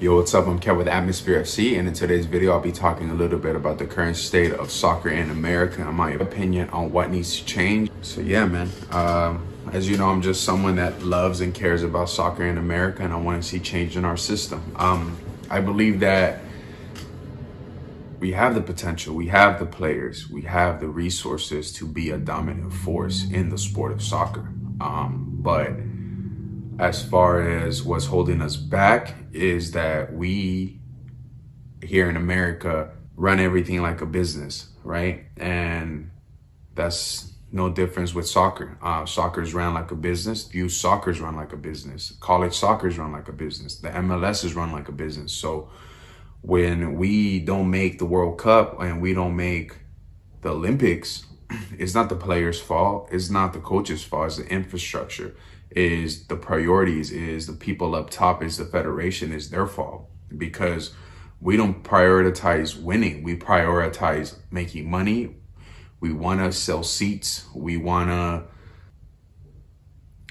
Yo, 0.00 0.16
what's 0.16 0.32
up? 0.32 0.46
I'm 0.46 0.58
Kev 0.58 0.78
with 0.78 0.88
Atmosphere 0.88 1.42
FC, 1.42 1.78
and 1.78 1.86
in 1.86 1.92
today's 1.92 2.24
video, 2.24 2.52
I'll 2.52 2.60
be 2.60 2.72
talking 2.72 3.10
a 3.10 3.14
little 3.14 3.38
bit 3.38 3.54
about 3.54 3.76
the 3.76 3.84
current 3.84 4.16
state 4.16 4.50
of 4.50 4.70
soccer 4.70 5.10
in 5.10 5.28
America 5.28 5.86
and 5.86 5.94
my 5.94 6.12
opinion 6.12 6.70
on 6.70 6.90
what 6.90 7.10
needs 7.10 7.38
to 7.38 7.44
change. 7.44 7.90
So, 8.00 8.22
yeah, 8.22 8.46
man. 8.46 8.70
Um, 8.92 9.46
as 9.74 9.90
you 9.90 9.98
know, 9.98 10.08
I'm 10.08 10.22
just 10.22 10.42
someone 10.42 10.76
that 10.76 11.02
loves 11.02 11.42
and 11.42 11.52
cares 11.52 11.82
about 11.82 12.08
soccer 12.08 12.46
in 12.46 12.56
America, 12.56 13.02
and 13.02 13.12
I 13.12 13.16
want 13.16 13.42
to 13.42 13.46
see 13.46 13.58
change 13.58 13.94
in 13.94 14.06
our 14.06 14.16
system. 14.16 14.62
Um, 14.76 15.18
I 15.50 15.60
believe 15.60 16.00
that 16.00 16.40
we 18.20 18.32
have 18.32 18.54
the 18.54 18.62
potential, 18.62 19.14
we 19.14 19.26
have 19.26 19.58
the 19.58 19.66
players, 19.66 20.30
we 20.30 20.40
have 20.42 20.80
the 20.80 20.88
resources 20.88 21.74
to 21.74 21.86
be 21.86 22.08
a 22.08 22.16
dominant 22.16 22.72
force 22.72 23.30
in 23.30 23.50
the 23.50 23.58
sport 23.58 23.92
of 23.92 24.00
soccer. 24.02 24.48
Um, 24.80 25.26
but 25.42 25.72
as 26.80 27.04
far 27.04 27.42
as 27.42 27.82
what's 27.82 28.06
holding 28.06 28.40
us 28.40 28.56
back 28.56 29.14
is 29.34 29.72
that 29.72 30.14
we 30.14 30.80
here 31.84 32.08
in 32.08 32.16
America 32.16 32.90
run 33.16 33.38
everything 33.38 33.82
like 33.82 34.00
a 34.00 34.06
business, 34.06 34.70
right? 34.82 35.26
And 35.36 36.10
that's 36.74 37.34
no 37.52 37.68
difference 37.68 38.14
with 38.14 38.26
soccer. 38.26 38.78
Uh, 38.80 39.04
soccer's 39.04 39.52
run 39.52 39.74
like 39.74 39.90
a 39.90 39.94
business. 39.94 40.54
Youth 40.54 40.72
soccer's 40.72 41.20
run 41.20 41.36
like 41.36 41.52
a 41.52 41.56
business. 41.56 42.14
College 42.18 42.54
soccer's 42.54 42.96
run 42.96 43.12
like 43.12 43.28
a 43.28 43.32
business. 43.32 43.74
The 43.74 43.90
MLS 43.90 44.42
is 44.42 44.54
run 44.54 44.72
like 44.72 44.88
a 44.88 44.92
business. 44.92 45.34
So 45.34 45.68
when 46.40 46.94
we 46.96 47.40
don't 47.40 47.70
make 47.70 47.98
the 47.98 48.06
World 48.06 48.38
Cup 48.38 48.80
and 48.80 49.02
we 49.02 49.12
don't 49.12 49.36
make 49.36 49.76
the 50.40 50.52
Olympics, 50.52 51.26
it's 51.78 51.94
not 51.94 52.08
the 52.08 52.16
players' 52.16 52.58
fault. 52.58 53.10
It's 53.12 53.28
not 53.28 53.52
the 53.52 53.60
coach's 53.60 54.02
fault. 54.02 54.28
It's 54.28 54.36
the 54.38 54.48
infrastructure 54.48 55.34
is 55.70 56.26
the 56.26 56.36
priorities 56.36 57.12
is 57.12 57.46
the 57.46 57.52
people 57.52 57.94
up 57.94 58.10
top 58.10 58.42
is 58.42 58.56
the 58.56 58.64
federation 58.64 59.32
is 59.32 59.50
their 59.50 59.66
fault. 59.66 60.06
Because 60.36 60.92
we 61.40 61.56
don't 61.56 61.82
prioritize 61.82 62.80
winning. 62.80 63.22
We 63.22 63.36
prioritize 63.36 64.36
making 64.50 64.90
money. 64.90 65.36
We 66.00 66.12
want 66.12 66.40
to 66.40 66.52
sell 66.52 66.82
seats. 66.82 67.46
We 67.54 67.76
want 67.76 68.10
to 68.10 68.44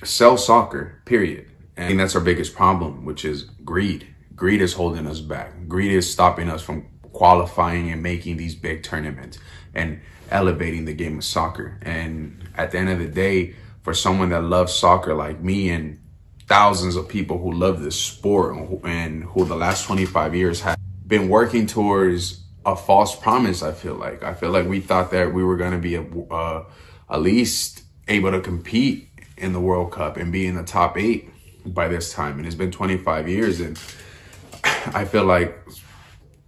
sell 0.05 0.37
soccer 0.37 1.01
period. 1.05 1.47
And 1.75 1.99
that's 1.99 2.15
our 2.15 2.21
biggest 2.21 2.55
problem 2.55 3.05
which 3.05 3.23
is 3.23 3.43
greed. 3.43 4.07
Greed 4.35 4.61
is 4.61 4.73
holding 4.73 5.07
us 5.07 5.21
back. 5.21 5.67
Greed 5.67 5.91
is 5.91 6.11
stopping 6.11 6.49
us 6.49 6.61
from 6.61 6.87
qualifying 7.13 7.91
and 7.91 8.03
making 8.03 8.37
these 8.37 8.55
big 8.55 8.83
tournaments 8.83 9.39
and 9.73 10.01
elevating 10.29 10.85
the 10.85 10.93
game 10.93 11.17
of 11.17 11.23
soccer. 11.23 11.79
And 11.81 12.49
at 12.55 12.71
the 12.71 12.79
end 12.79 12.89
of 12.89 12.99
the 12.99 13.07
day 13.07 13.55
for 13.83 13.93
someone 13.93 14.29
that 14.29 14.43
loves 14.43 14.73
soccer 14.73 15.13
like 15.13 15.41
me 15.41 15.69
and 15.69 15.99
thousands 16.47 16.95
of 16.95 17.07
people 17.07 17.37
who 17.37 17.53
love 17.53 17.81
this 17.81 17.99
sport 17.99 18.55
and 18.55 18.67
who, 18.67 18.81
and 18.85 19.23
who 19.23 19.45
the 19.45 19.55
last 19.55 19.85
25 19.85 20.35
years 20.35 20.61
have 20.61 20.77
been 21.05 21.29
working 21.29 21.67
towards 21.67 22.43
a 22.65 22.75
false 22.75 23.15
promise. 23.15 23.61
I 23.61 23.71
feel 23.71 23.95
like 23.95 24.23
I 24.23 24.33
feel 24.33 24.49
like 24.49 24.67
we 24.67 24.79
thought 24.79 25.11
that 25.11 25.33
we 25.33 25.43
were 25.43 25.57
going 25.57 25.71
to 25.71 25.77
be 25.77 25.95
a, 25.95 26.03
uh, 26.03 26.65
at 27.09 27.21
least 27.21 27.83
able 28.07 28.31
to 28.31 28.41
compete 28.41 29.09
in 29.37 29.53
the 29.53 29.59
World 29.59 29.91
Cup 29.91 30.17
and 30.17 30.31
be 30.31 30.45
in 30.45 30.55
the 30.55 30.63
top 30.63 30.97
eight 30.97 31.29
by 31.65 31.87
this 31.87 32.11
time. 32.13 32.37
And 32.37 32.45
it's 32.45 32.55
been 32.55 32.71
25 32.71 33.29
years, 33.29 33.59
and 33.59 33.79
I 34.93 35.05
feel 35.05 35.25
like 35.25 35.57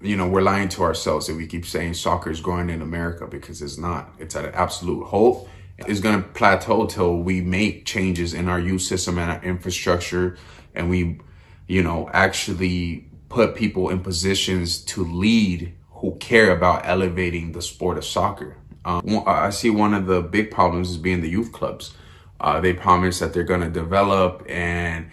you 0.02 0.18
know 0.18 0.28
we're 0.28 0.42
lying 0.42 0.70
to 0.70 0.84
ourselves 0.84 1.30
if 1.30 1.38
we 1.38 1.45
keep 1.45 1.66
saying 1.66 1.94
soccer 1.94 2.32
is 2.32 2.42
growing 2.42 2.70
in 2.70 2.82
America 2.82 3.28
because 3.28 3.62
it's 3.62 3.78
not. 3.78 4.14
It's 4.20 4.36
at 4.36 4.45
an 4.45 4.54
absolute 4.56 5.06
halt 5.06 5.48
is 5.88 6.00
going 6.00 6.22
to 6.22 6.28
plateau 6.30 6.86
till 6.86 7.18
we 7.18 7.42
make 7.42 7.86
changes 7.86 8.34
in 8.34 8.48
our 8.48 8.60
youth 8.60 8.82
system 8.82 9.18
and 9.18 9.32
our 9.32 9.44
infrastructure 9.44 10.38
and 10.76 10.90
we 10.90 11.20
you 11.68 11.82
know 11.82 12.10
actually 12.14 13.06
put 13.30 13.56
people 13.56 13.89
in 13.89 14.00
positions 14.02 14.80
to 14.83 15.04
lead 15.05 15.73
who 15.89 16.16
care 16.16 16.52
about 16.52 16.82
elevating 16.86 17.52
the 17.54 17.61
sport 17.61 17.98
of 17.98 18.04
soccer. 18.04 18.58
Um, 18.83 19.23
i 19.28 19.52
see 19.52 19.70
one 19.70 19.94
of 19.94 20.08
the 20.08 20.22
big 20.22 20.50
problems 20.50 20.89
is 20.89 20.98
being 20.98 21.22
the 21.22 21.30
youth 21.30 21.52
clubs. 21.52 21.94
Uh, 22.39 22.60
they 22.60 22.73
promise 22.73 23.20
that 23.20 23.34
they're 23.34 23.44
going 23.44 23.61
to 23.61 23.70
develop 23.70 24.44
and 24.50 25.10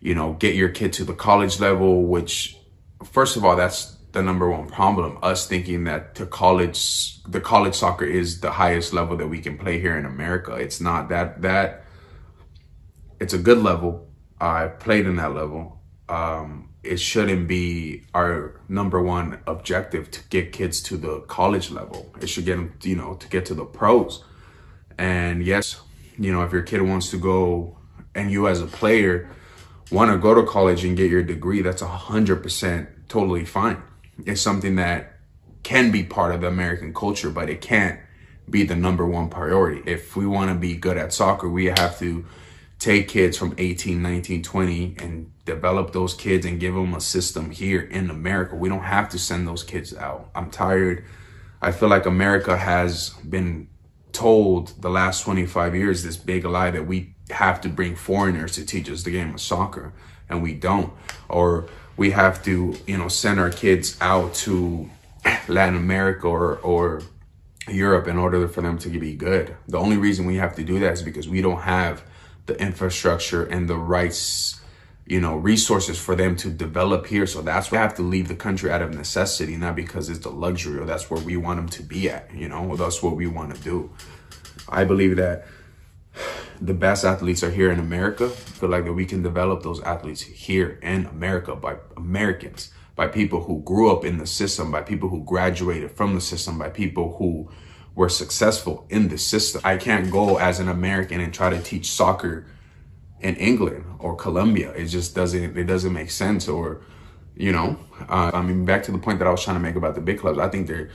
you 0.00 0.14
know 0.14 0.32
get 0.34 0.54
your 0.54 0.70
kid 0.70 0.92
to 0.94 1.04
the 1.04 1.14
college 1.14 1.60
level 1.60 2.04
which 2.04 2.56
first 3.04 3.36
of 3.36 3.44
all 3.44 3.54
that's 3.54 3.96
the 4.12 4.22
number 4.22 4.50
one 4.50 4.68
problem. 4.68 5.18
Us 5.22 5.46
thinking 5.46 5.84
that 5.84 6.14
the 6.16 6.26
college, 6.26 7.22
the 7.24 7.40
college 7.40 7.74
soccer 7.74 8.04
is 8.04 8.40
the 8.40 8.50
highest 8.50 8.92
level 8.92 9.16
that 9.16 9.28
we 9.28 9.40
can 9.40 9.56
play 9.56 9.80
here 9.80 9.96
in 9.96 10.04
America. 10.04 10.54
It's 10.54 10.80
not 10.80 11.08
that, 11.10 11.42
that 11.42 11.84
it's 13.20 13.34
a 13.34 13.38
good 13.38 13.58
level. 13.58 14.08
I 14.40 14.68
played 14.68 15.06
in 15.06 15.16
that 15.16 15.34
level. 15.34 15.80
Um, 16.08 16.70
it 16.82 16.98
shouldn't 16.98 17.46
be 17.46 18.04
our 18.14 18.60
number 18.68 19.00
one 19.02 19.40
objective 19.46 20.10
to 20.12 20.20
get 20.28 20.52
kids 20.52 20.82
to 20.84 20.96
the 20.96 21.20
college 21.22 21.70
level. 21.70 22.12
It 22.20 22.28
should 22.28 22.46
get 22.46 22.56
them, 22.56 22.72
you 22.82 22.96
know, 22.96 23.14
to 23.14 23.28
get 23.28 23.44
to 23.46 23.54
the 23.54 23.66
pros. 23.66 24.24
And 24.98 25.44
yes, 25.44 25.80
you 26.18 26.32
know, 26.32 26.42
if 26.42 26.52
your 26.52 26.62
kid 26.62 26.82
wants 26.82 27.10
to 27.10 27.18
go 27.18 27.76
and 28.14 28.30
you 28.30 28.48
as 28.48 28.60
a 28.60 28.66
player 28.66 29.30
want 29.90 30.10
to 30.10 30.18
go 30.18 30.34
to 30.34 30.42
college 30.44 30.84
and 30.84 30.96
get 30.96 31.10
your 31.10 31.22
degree, 31.22 31.62
that's 31.62 31.82
a 31.82 31.86
hundred 31.86 32.42
percent 32.42 32.88
totally 33.08 33.44
fine 33.44 33.82
is 34.26 34.40
something 34.40 34.76
that 34.76 35.18
can 35.62 35.90
be 35.90 36.02
part 36.02 36.34
of 36.34 36.40
the 36.40 36.46
American 36.46 36.94
culture, 36.94 37.30
but 37.30 37.50
it 37.50 37.60
can't 37.60 38.00
be 38.48 38.64
the 38.64 38.76
number 38.76 39.06
one 39.06 39.28
priority. 39.28 39.82
If 39.86 40.16
we 40.16 40.26
want 40.26 40.50
to 40.50 40.56
be 40.56 40.76
good 40.76 40.96
at 40.96 41.12
soccer, 41.12 41.48
we 41.48 41.66
have 41.66 41.98
to 41.98 42.24
take 42.78 43.08
kids 43.08 43.36
from 43.36 43.54
18, 43.58 44.02
19, 44.02 44.42
20 44.42 44.96
and 44.98 45.30
develop 45.44 45.92
those 45.92 46.14
kids 46.14 46.46
and 46.46 46.58
give 46.58 46.74
them 46.74 46.94
a 46.94 47.00
system 47.00 47.50
here 47.50 47.82
in 47.82 48.08
America. 48.10 48.56
We 48.56 48.68
don't 48.68 48.82
have 48.82 49.10
to 49.10 49.18
send 49.18 49.46
those 49.46 49.62
kids 49.62 49.94
out. 49.94 50.30
I'm 50.34 50.50
tired. 50.50 51.04
I 51.60 51.72
feel 51.72 51.90
like 51.90 52.06
America 52.06 52.56
has 52.56 53.10
been 53.28 53.68
told 54.12 54.80
the 54.80 54.88
last 54.88 55.22
25 55.22 55.74
years 55.74 56.02
this 56.02 56.16
big 56.16 56.44
lie 56.44 56.70
that 56.70 56.86
we 56.86 57.14
have 57.30 57.60
to 57.60 57.68
bring 57.68 57.94
foreigners 57.94 58.52
to 58.52 58.64
teach 58.64 58.90
us 58.90 59.02
the 59.02 59.12
game 59.12 59.34
of 59.34 59.40
soccer 59.40 59.92
and 60.28 60.42
we 60.42 60.54
don't. 60.54 60.92
Or 61.28 61.68
we 62.00 62.12
have 62.12 62.42
to, 62.42 62.74
you 62.86 62.96
know, 62.96 63.08
send 63.08 63.38
our 63.38 63.50
kids 63.50 63.94
out 64.00 64.32
to 64.32 64.88
Latin 65.48 65.76
America 65.76 66.26
or, 66.26 66.56
or 66.60 67.02
Europe 67.68 68.08
in 68.08 68.16
order 68.16 68.48
for 68.48 68.62
them 68.62 68.78
to 68.78 68.88
be 68.88 69.14
good. 69.14 69.54
The 69.68 69.76
only 69.76 69.98
reason 69.98 70.24
we 70.24 70.36
have 70.36 70.56
to 70.56 70.64
do 70.64 70.78
that 70.78 70.94
is 70.94 71.02
because 71.02 71.28
we 71.28 71.42
don't 71.42 71.60
have 71.60 72.02
the 72.46 72.58
infrastructure 72.58 73.44
and 73.44 73.68
the 73.68 73.76
rights, 73.76 74.62
you 75.04 75.20
know, 75.20 75.36
resources 75.36 75.98
for 75.98 76.16
them 76.16 76.36
to 76.36 76.48
develop 76.48 77.06
here. 77.06 77.26
So 77.26 77.42
that's 77.42 77.70
why 77.70 77.76
we 77.76 77.82
have 77.82 77.96
to 77.96 78.02
leave 78.02 78.28
the 78.28 78.34
country 78.34 78.72
out 78.72 78.80
of 78.80 78.94
necessity, 78.94 79.56
not 79.56 79.76
because 79.76 80.08
it's 80.08 80.20
the 80.20 80.30
luxury 80.30 80.80
or 80.80 80.86
that's 80.86 81.10
where 81.10 81.20
we 81.20 81.36
want 81.36 81.58
them 81.58 81.68
to 81.68 81.82
be 81.82 82.08
at, 82.08 82.34
you 82.34 82.48
know, 82.48 82.76
that's 82.76 83.02
what 83.02 83.14
we 83.14 83.26
want 83.26 83.54
to 83.54 83.60
do. 83.60 83.90
I 84.70 84.84
believe 84.84 85.16
that 85.16 85.46
the 86.60 86.74
best 86.74 87.04
athletes 87.04 87.42
are 87.42 87.50
here 87.50 87.70
in 87.70 87.78
America. 87.78 88.26
I 88.26 88.28
feel 88.28 88.68
like 88.68 88.84
that 88.84 88.92
we 88.92 89.06
can 89.06 89.22
develop 89.22 89.62
those 89.62 89.80
athletes 89.82 90.20
here 90.20 90.78
in 90.82 91.06
America 91.06 91.56
by 91.56 91.76
Americans, 91.96 92.72
by 92.96 93.06
people 93.06 93.44
who 93.44 93.62
grew 93.62 93.90
up 93.90 94.04
in 94.04 94.18
the 94.18 94.26
system, 94.26 94.70
by 94.70 94.82
people 94.82 95.08
who 95.08 95.24
graduated 95.24 95.92
from 95.92 96.14
the 96.14 96.20
system, 96.20 96.58
by 96.58 96.68
people 96.68 97.16
who 97.16 97.50
were 97.94 98.08
successful 98.08 98.86
in 98.90 99.08
the 99.08 99.18
system. 99.18 99.62
I 99.64 99.76
can't 99.78 100.10
go 100.10 100.36
as 100.36 100.60
an 100.60 100.68
American 100.68 101.20
and 101.20 101.32
try 101.32 101.50
to 101.50 101.60
teach 101.60 101.90
soccer 101.90 102.46
in 103.20 103.36
England 103.36 103.84
or 103.98 104.14
Colombia. 104.14 104.70
It 104.72 104.86
just 104.86 105.14
doesn't, 105.14 105.56
it 105.56 105.64
doesn't 105.64 105.92
make 105.92 106.10
sense 106.10 106.46
or, 106.46 106.82
you 107.36 107.52
know, 107.52 107.78
uh, 108.08 108.30
I 108.34 108.42
mean, 108.42 108.64
back 108.64 108.82
to 108.84 108.92
the 108.92 108.98
point 108.98 109.18
that 109.18 109.28
I 109.28 109.30
was 109.30 109.42
trying 109.42 109.56
to 109.56 109.62
make 109.62 109.76
about 109.76 109.94
the 109.94 110.00
big 110.00 110.18
clubs. 110.18 110.38
I 110.38 110.48
think 110.48 110.66
they're, 110.66 110.90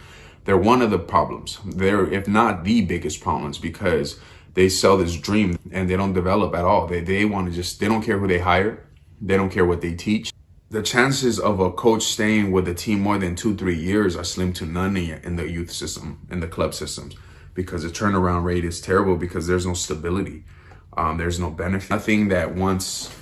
they're 0.46 0.58
one 0.58 0.82
of 0.82 0.92
the 0.92 1.00
problems. 1.00 1.60
They're, 1.66 2.06
if 2.12 2.28
not 2.28 2.64
the 2.64 2.82
biggest 2.82 3.22
problems 3.22 3.58
because 3.58 4.20
they 4.56 4.70
sell 4.70 4.98
this 4.98 5.16
dream 5.16 5.60
and 5.72 5.90
they 5.90 5.96
don't 5.96 6.14
develop 6.14 6.56
at 6.56 6.64
all. 6.64 6.88
They, 6.88 7.02
they 7.02 7.26
want 7.26 7.48
to 7.48 7.54
just, 7.54 7.80
they 7.80 7.88
don't 7.88 8.02
care 8.02 8.18
who 8.18 8.28
they 8.28 8.40
hire. 8.40 8.88
They 9.22 9.38
don't 9.38 9.52
care 9.52 9.66
what 9.66 9.82
they 9.82 9.94
teach. 9.94 10.34
The 10.70 10.82
chances 10.82 11.40
of 11.40 11.60
a 11.60 11.72
coach 11.72 12.04
staying 12.04 12.52
with 12.52 12.68
a 12.68 12.74
team 12.74 13.02
more 13.02 13.18
than 13.18 13.36
two, 13.36 13.56
three 13.56 13.78
years 13.78 14.16
are 14.16 14.24
slim 14.24 14.52
to 14.54 14.66
none 14.66 14.98
in 14.98 15.36
the 15.36 15.50
youth 15.50 15.72
system, 15.72 16.26
in 16.32 16.40
the 16.40 16.48
club 16.48 16.74
systems, 16.74 17.16
because 17.54 17.84
the 17.84 17.90
turnaround 17.90 18.44
rate 18.44 18.66
is 18.66 18.82
terrible 18.82 19.16
because 19.16 19.46
there's 19.46 19.66
no 19.66 19.74
stability. 19.74 20.44
Um, 20.98 21.18
there's 21.18 21.40
no 21.40 21.52
benefit. 21.52 21.90
Nothing 21.90 22.30
that 22.30 22.56
wants, 22.56 23.14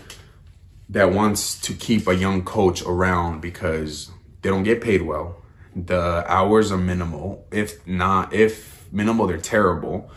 that 0.89 1.12
wants 1.12 1.59
to 1.62 1.74
keep 1.74 2.07
a 2.07 2.15
young 2.15 2.44
coach 2.44 2.83
around 2.83 3.41
because 3.41 4.12
they 4.41 4.50
don't 4.50 4.63
get 4.63 4.81
paid 4.81 5.01
well. 5.01 5.41
The 5.75 6.24
hours 6.31 6.71
are 6.71 6.77
minimal. 6.77 7.47
If 7.51 7.85
not, 7.88 8.33
if 8.33 8.88
minimal, 8.91 9.25
they're 9.25 9.38
terrible 9.38 10.12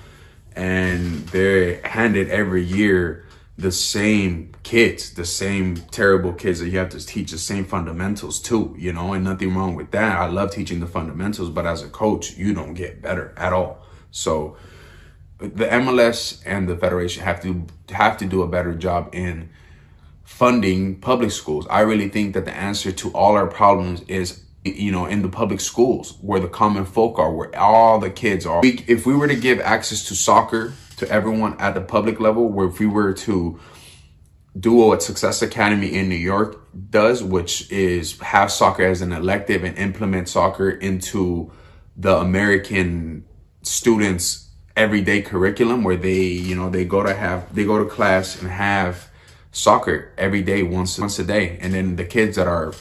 and 0.56 1.26
they're 1.28 1.80
handed 1.86 2.30
every 2.30 2.64
year 2.64 3.24
the 3.58 3.72
same 3.72 4.52
kids, 4.62 5.14
the 5.14 5.24
same 5.24 5.76
terrible 5.76 6.32
kids 6.32 6.60
that 6.60 6.68
you 6.68 6.78
have 6.78 6.90
to 6.90 7.04
teach 7.04 7.30
the 7.30 7.38
same 7.38 7.64
fundamentals 7.64 8.40
to, 8.40 8.74
you 8.78 8.92
know, 8.92 9.12
and 9.12 9.24
nothing 9.24 9.54
wrong 9.54 9.74
with 9.74 9.90
that. 9.92 10.18
I 10.18 10.26
love 10.26 10.50
teaching 10.50 10.80
the 10.80 10.86
fundamentals, 10.86 11.50
but 11.50 11.66
as 11.66 11.82
a 11.82 11.88
coach, 11.88 12.36
you 12.36 12.52
don't 12.52 12.74
get 12.74 13.00
better 13.00 13.32
at 13.36 13.52
all. 13.52 13.82
So 14.10 14.56
the 15.38 15.66
MLS 15.66 16.42
and 16.44 16.68
the 16.68 16.76
Federation 16.76 17.22
have 17.22 17.42
to 17.42 17.66
have 17.90 18.16
to 18.18 18.26
do 18.26 18.42
a 18.42 18.48
better 18.48 18.74
job 18.74 19.10
in 19.12 19.50
funding 20.24 21.00
public 21.00 21.30
schools. 21.30 21.66
I 21.70 21.80
really 21.80 22.08
think 22.08 22.34
that 22.34 22.44
the 22.44 22.54
answer 22.54 22.92
to 22.92 23.10
all 23.12 23.34
our 23.34 23.46
problems 23.46 24.02
is 24.02 24.42
you 24.74 24.92
know, 24.92 25.06
in 25.06 25.22
the 25.22 25.28
public 25.28 25.60
schools 25.60 26.18
where 26.20 26.40
the 26.40 26.48
common 26.48 26.84
folk 26.84 27.18
are, 27.18 27.32
where 27.32 27.56
all 27.58 27.98
the 27.98 28.10
kids 28.10 28.46
are. 28.46 28.60
if 28.64 29.06
we 29.06 29.14
were 29.14 29.28
to 29.28 29.36
give 29.36 29.60
access 29.60 30.04
to 30.08 30.14
soccer 30.14 30.74
to 30.96 31.08
everyone 31.10 31.58
at 31.60 31.74
the 31.74 31.80
public 31.80 32.20
level, 32.20 32.48
where 32.48 32.68
if 32.68 32.78
we 32.80 32.86
were 32.86 33.12
to 33.12 33.58
do 34.58 34.72
what 34.72 35.02
Success 35.02 35.42
Academy 35.42 35.94
in 35.94 36.08
New 36.08 36.14
York 36.14 36.66
does, 36.90 37.22
which 37.22 37.70
is 37.70 38.18
have 38.20 38.50
soccer 38.50 38.84
as 38.84 39.02
an 39.02 39.12
elective 39.12 39.64
and 39.64 39.76
implement 39.76 40.28
soccer 40.28 40.70
into 40.70 41.52
the 41.96 42.16
American 42.16 43.24
students' 43.62 44.50
everyday 44.76 45.20
curriculum, 45.22 45.84
where 45.84 45.96
they, 45.96 46.22
you 46.22 46.54
know, 46.54 46.70
they 46.70 46.84
go 46.84 47.02
to 47.02 47.14
have, 47.14 47.54
they 47.54 47.64
go 47.64 47.82
to 47.82 47.88
class 47.88 48.40
and 48.40 48.50
have 48.50 49.10
soccer 49.52 50.12
every 50.16 50.42
day, 50.42 50.62
once 50.62 50.98
once 50.98 51.18
a 51.18 51.24
day, 51.24 51.58
and 51.60 51.74
then 51.74 51.96
the 51.96 52.04
kids 52.04 52.36
that 52.36 52.46
are 52.46 52.72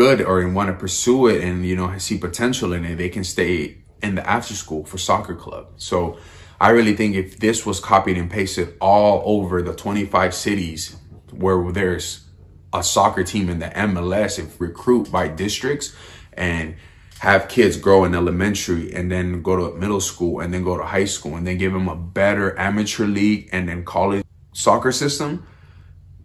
good 0.00 0.22
or 0.22 0.48
want 0.48 0.68
to 0.70 0.72
pursue 0.72 1.26
it 1.26 1.44
and 1.44 1.66
you 1.66 1.76
know 1.76 1.86
see 1.98 2.16
potential 2.16 2.72
in 2.72 2.86
it, 2.86 2.96
they 2.96 3.10
can 3.10 3.22
stay 3.22 3.76
in 4.02 4.14
the 4.14 4.26
after 4.26 4.54
school 4.54 4.82
for 4.82 4.96
soccer 4.96 5.34
club. 5.34 5.66
So 5.76 6.16
I 6.58 6.70
really 6.70 6.96
think 6.96 7.16
if 7.16 7.38
this 7.38 7.66
was 7.66 7.80
copied 7.80 8.16
and 8.16 8.30
pasted 8.30 8.78
all 8.80 9.22
over 9.26 9.60
the 9.60 9.74
25 9.74 10.32
cities 10.32 10.96
where 11.32 11.70
there's 11.70 12.24
a 12.72 12.82
soccer 12.82 13.24
team 13.24 13.50
in 13.50 13.58
the 13.58 13.66
MLS, 13.66 14.38
if 14.38 14.58
recruit 14.58 15.12
by 15.12 15.28
districts 15.28 15.94
and 16.32 16.76
have 17.18 17.48
kids 17.48 17.76
grow 17.76 18.04
in 18.04 18.14
elementary 18.14 18.94
and 18.94 19.12
then 19.12 19.42
go 19.42 19.54
to 19.56 19.76
middle 19.76 20.00
school 20.00 20.40
and 20.40 20.54
then 20.54 20.64
go 20.64 20.78
to 20.78 20.84
high 20.84 21.04
school 21.04 21.36
and 21.36 21.46
then 21.46 21.58
give 21.58 21.74
them 21.74 21.88
a 21.88 21.96
better 21.96 22.58
amateur 22.58 23.04
league 23.04 23.50
and 23.52 23.68
then 23.68 23.84
college 23.84 24.24
soccer 24.54 24.92
system, 24.92 25.46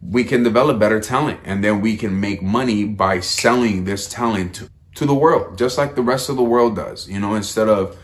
we 0.10 0.24
can 0.24 0.44
develop 0.44 0.80
better 0.80 1.00
talent 1.00 1.40
and 1.44 1.64
then 1.64 1.82
we 1.82 1.98
can 1.98 2.20
make 2.20 2.42
money 2.42 2.86
by 2.86 3.20
selling 3.20 3.86
this 3.86 4.08
talent 4.08 4.56
to, 4.56 4.70
to 4.96 5.06
the 5.06 5.16
world, 5.16 5.58
just 5.58 5.78
like 5.78 5.96
the 5.96 6.02
rest 6.02 6.30
of 6.30 6.36
the 6.36 6.44
world 6.44 6.76
does, 6.76 7.10
you 7.10 7.20
know, 7.20 7.36
instead 7.36 7.68
of 7.68 7.98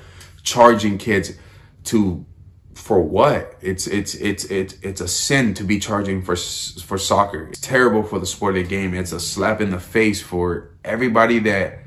charging 0.44 0.98
kids 0.98 1.34
to 1.86 2.26
for 2.74 3.02
what? 3.02 3.58
It's 3.62 3.86
it's 3.86 4.16
it's 4.16 4.46
it's 4.46 4.74
it's 4.82 5.02
a 5.02 5.08
sin 5.08 5.54
to 5.56 5.64
be 5.64 5.78
charging 5.80 6.22
for 6.22 6.36
for 6.36 6.98
soccer. 6.98 7.48
It's 7.48 7.60
terrible 7.60 8.04
for 8.04 8.18
the 8.18 8.26
sport 8.26 8.58
of 8.58 8.64
the 8.64 8.70
game. 8.70 8.94
It's 8.94 9.12
a 9.12 9.20
slap 9.20 9.62
in 9.62 9.70
the 9.70 9.80
face 9.80 10.22
for 10.22 10.76
everybody 10.84 11.40
that 11.40 11.80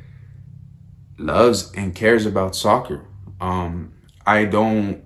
loves 1.18 1.72
and 1.74 1.94
cares 1.94 2.26
about 2.26 2.54
soccer. 2.54 3.06
Um 3.40 3.92
i 4.26 4.44
don't 4.44 5.04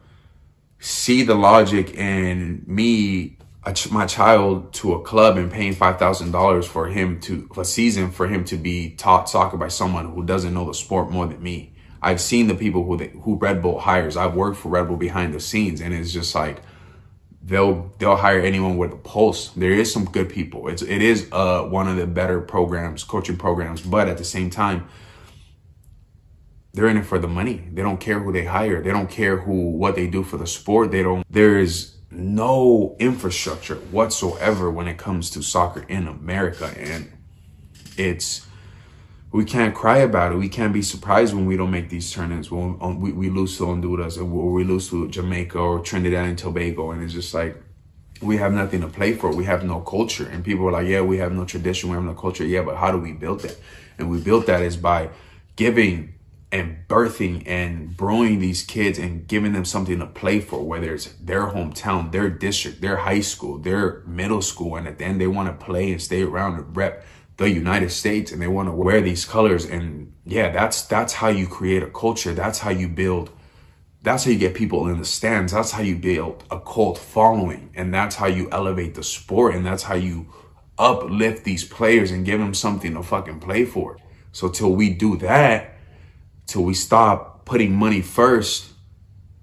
see 0.78 1.24
the 1.24 1.34
logic 1.34 1.94
in 1.94 2.62
me 2.66 3.37
ch 3.72 3.90
my 3.90 4.06
child 4.06 4.72
to 4.74 4.94
a 4.94 5.02
club 5.02 5.36
and 5.36 5.50
paying 5.50 5.74
$5,000 5.74 6.64
for 6.64 6.88
him 6.88 7.20
to, 7.20 7.48
a 7.56 7.64
season 7.64 8.10
for 8.10 8.28
him 8.28 8.44
to 8.44 8.56
be 8.56 8.90
taught 8.90 9.28
soccer 9.28 9.56
by 9.56 9.68
someone 9.68 10.12
who 10.12 10.24
doesn't 10.24 10.54
know 10.54 10.66
the 10.66 10.74
sport 10.74 11.10
more 11.10 11.26
than 11.26 11.42
me. 11.42 11.72
I've 12.00 12.20
seen 12.20 12.46
the 12.46 12.54
people 12.54 12.84
who, 12.84 12.96
they, 12.96 13.08
who 13.08 13.36
Red 13.36 13.60
Bull 13.62 13.80
hires. 13.80 14.16
I've 14.16 14.34
worked 14.34 14.58
for 14.58 14.68
Red 14.68 14.88
Bull 14.88 14.96
behind 14.96 15.34
the 15.34 15.40
scenes 15.40 15.80
and 15.80 15.92
it's 15.92 16.12
just 16.12 16.34
like, 16.34 16.62
they'll, 17.42 17.92
they'll 17.98 18.16
hire 18.16 18.40
anyone 18.40 18.76
with 18.76 18.92
a 18.92 18.96
pulse. 18.96 19.48
There 19.48 19.72
is 19.72 19.92
some 19.92 20.04
good 20.04 20.28
people. 20.28 20.68
It's, 20.68 20.82
it 20.82 21.02
is, 21.02 21.28
uh, 21.32 21.62
one 21.62 21.88
of 21.88 21.96
the 21.96 22.06
better 22.06 22.40
programs, 22.40 23.04
coaching 23.04 23.36
programs, 23.36 23.80
but 23.80 24.08
at 24.08 24.18
the 24.18 24.24
same 24.24 24.50
time, 24.50 24.88
they're 26.72 26.88
in 26.88 26.96
it 26.96 27.06
for 27.06 27.18
the 27.18 27.26
money. 27.26 27.64
They 27.72 27.82
don't 27.82 27.98
care 27.98 28.20
who 28.20 28.32
they 28.32 28.44
hire. 28.44 28.80
They 28.82 28.90
don't 28.90 29.10
care 29.10 29.38
who, 29.38 29.70
what 29.70 29.96
they 29.96 30.06
do 30.06 30.22
for 30.22 30.36
the 30.36 30.46
sport. 30.46 30.92
They 30.92 31.02
don't, 31.02 31.26
there 31.28 31.58
is, 31.58 31.97
no 32.10 32.96
infrastructure 32.98 33.76
whatsoever 33.76 34.70
when 34.70 34.88
it 34.88 34.98
comes 34.98 35.30
to 35.30 35.42
soccer 35.42 35.84
in 35.88 36.08
America. 36.08 36.72
And 36.76 37.12
it's, 37.96 38.46
we 39.30 39.44
can't 39.44 39.74
cry 39.74 39.98
about 39.98 40.32
it. 40.32 40.36
We 40.36 40.48
can't 40.48 40.72
be 40.72 40.82
surprised 40.82 41.34
when 41.34 41.46
we 41.46 41.56
don't 41.56 41.70
make 41.70 41.90
these 41.90 42.10
tournaments, 42.12 42.50
when 42.50 42.78
um, 42.80 43.00
we, 43.00 43.12
we 43.12 43.28
lose 43.28 43.58
to 43.58 43.66
Honduras 43.66 44.16
or 44.16 44.24
we 44.24 44.64
lose 44.64 44.88
to 44.90 45.08
Jamaica 45.08 45.58
or 45.58 45.80
Trinidad 45.80 46.26
and 46.26 46.38
Tobago. 46.38 46.92
And 46.92 47.02
it's 47.02 47.12
just 47.12 47.34
like, 47.34 47.62
we 48.22 48.38
have 48.38 48.52
nothing 48.52 48.80
to 48.80 48.88
play 48.88 49.12
for. 49.12 49.34
We 49.34 49.44
have 49.44 49.64
no 49.64 49.80
culture. 49.80 50.26
And 50.26 50.44
people 50.44 50.66
are 50.66 50.72
like, 50.72 50.88
yeah, 50.88 51.02
we 51.02 51.18
have 51.18 51.32
no 51.32 51.44
tradition. 51.44 51.90
We 51.90 51.94
have 51.94 52.04
no 52.04 52.14
culture. 52.14 52.44
Yeah, 52.44 52.62
but 52.62 52.76
how 52.76 52.90
do 52.90 52.98
we 52.98 53.12
build 53.12 53.40
that? 53.40 53.56
And 53.98 54.10
we 54.10 54.20
built 54.20 54.46
that 54.46 54.62
is 54.62 54.76
by 54.76 55.10
giving 55.56 56.14
and 56.50 56.78
birthing 56.88 57.42
and 57.46 57.96
growing 57.96 58.38
these 58.38 58.62
kids 58.62 58.98
and 58.98 59.26
giving 59.26 59.52
them 59.52 59.64
something 59.64 59.98
to 59.98 60.06
play 60.06 60.40
for, 60.40 60.62
whether 60.62 60.94
it's 60.94 61.12
their 61.20 61.48
hometown, 61.48 62.10
their 62.10 62.30
district, 62.30 62.80
their 62.80 62.96
high 62.96 63.20
school, 63.20 63.58
their 63.58 64.02
middle 64.06 64.40
school. 64.40 64.76
And 64.76 64.88
at 64.88 64.98
the 64.98 65.04
end, 65.04 65.20
they 65.20 65.26
want 65.26 65.48
to 65.48 65.64
play 65.64 65.92
and 65.92 66.00
stay 66.00 66.22
around 66.22 66.54
and 66.54 66.76
rep 66.76 67.04
the 67.36 67.50
United 67.50 67.90
States 67.90 68.32
and 68.32 68.40
they 68.40 68.48
want 68.48 68.68
to 68.68 68.72
wear 68.72 69.00
these 69.00 69.24
colors. 69.24 69.64
And 69.64 70.12
yeah, 70.24 70.50
that's, 70.50 70.82
that's 70.82 71.12
how 71.14 71.28
you 71.28 71.46
create 71.46 71.82
a 71.82 71.90
culture. 71.90 72.32
That's 72.32 72.60
how 72.60 72.70
you 72.70 72.88
build. 72.88 73.30
That's 74.02 74.24
how 74.24 74.30
you 74.30 74.38
get 74.38 74.54
people 74.54 74.88
in 74.88 74.98
the 74.98 75.04
stands. 75.04 75.52
That's 75.52 75.72
how 75.72 75.82
you 75.82 75.96
build 75.96 76.44
a 76.50 76.58
cult 76.58 76.98
following. 76.98 77.70
And 77.74 77.92
that's 77.92 78.16
how 78.16 78.26
you 78.26 78.48
elevate 78.50 78.94
the 78.94 79.02
sport. 79.02 79.54
And 79.54 79.66
that's 79.66 79.82
how 79.82 79.94
you 79.94 80.32
uplift 80.78 81.44
these 81.44 81.64
players 81.64 82.10
and 82.10 82.24
give 82.24 82.40
them 82.40 82.54
something 82.54 82.94
to 82.94 83.02
fucking 83.02 83.40
play 83.40 83.64
for. 83.64 83.98
So 84.32 84.48
till 84.48 84.72
we 84.72 84.90
do 84.90 85.16
that, 85.18 85.77
till 86.48 86.64
we 86.64 86.74
stop 86.74 87.44
putting 87.44 87.72
money 87.72 88.00
first, 88.00 88.72